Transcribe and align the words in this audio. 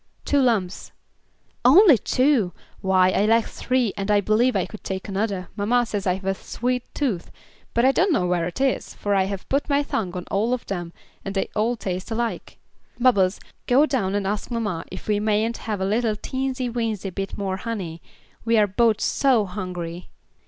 "Two 0.25 0.41
lumps." 0.41 0.91
"Only 1.63 1.95
two! 1.95 2.53
Why 2.81 3.11
I 3.11 3.25
like 3.27 3.45
three, 3.45 3.93
and 3.95 4.09
I 4.09 4.19
believe 4.19 4.55
I 4.55 4.65
could 4.65 4.83
take 4.83 5.07
another; 5.07 5.49
mamma 5.55 5.85
says 5.85 6.07
I 6.07 6.13
have 6.15 6.25
a 6.25 6.33
sweet 6.33 6.81
tooth, 6.95 7.29
but 7.75 7.85
I 7.85 7.91
don't 7.91 8.11
know 8.11 8.25
where 8.25 8.47
it 8.47 8.59
is, 8.59 8.95
for 8.95 9.13
I 9.13 9.25
have 9.25 9.47
put 9.47 9.69
my 9.69 9.83
tongue 9.83 10.13
on 10.15 10.25
all 10.31 10.55
of 10.55 10.65
them 10.65 10.91
and 11.23 11.35
they 11.35 11.49
all 11.55 11.75
taste 11.75 12.09
alike. 12.09 12.57
Bubbles, 12.99 13.39
go 13.67 13.85
down 13.85 14.15
and 14.15 14.25
ask 14.25 14.49
mamma 14.49 14.85
if 14.91 15.07
we 15.07 15.19
mayn't 15.19 15.57
have 15.69 15.79
a 15.79 15.85
little 15.85 16.15
teensy 16.15 16.67
weensy 16.67 17.13
bit 17.13 17.37
more 17.37 17.57
honey, 17.57 18.01
we 18.43 18.57
are 18.57 18.65
both 18.65 19.01
so 19.01 19.45
hungry." 19.45 20.09